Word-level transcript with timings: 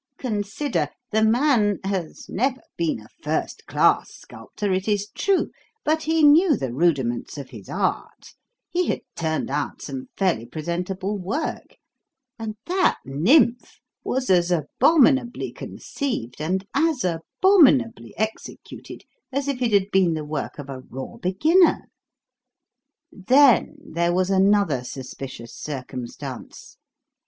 Consider: 0.17 0.89
the 1.11 1.21
man 1.23 1.77
has 1.83 2.27
never 2.27 2.63
been 2.75 2.99
a 2.99 3.07
first 3.21 3.67
class 3.67 4.09
sculptor, 4.11 4.73
it 4.73 4.87
is 4.87 5.09
true, 5.13 5.51
but 5.85 6.01
he 6.01 6.23
knew 6.23 6.57
the 6.57 6.73
rudiments 6.73 7.37
of 7.37 7.51
his 7.51 7.69
art, 7.69 8.33
he 8.71 8.87
had 8.87 9.01
turned 9.15 9.51
out 9.51 9.83
some 9.83 10.07
fairly 10.17 10.47
presentable 10.47 11.19
work; 11.19 11.75
and 12.39 12.55
that 12.65 12.97
nymph 13.05 13.79
was 14.03 14.31
as 14.31 14.49
abominably 14.49 15.51
conceived 15.51 16.37
and 16.41 16.65
as 16.73 17.05
abominably 17.05 18.15
executed 18.17 19.03
as 19.31 19.47
if 19.47 19.61
it 19.61 19.71
had 19.71 19.91
been 19.91 20.15
the 20.15 20.25
work 20.25 20.57
of 20.57 20.67
a 20.67 20.79
raw 20.89 21.17
beginner. 21.17 21.89
Then 23.11 23.75
there 23.79 24.15
was 24.15 24.31
another 24.31 24.83
suspicious 24.83 25.55
circumstance. 25.55 26.77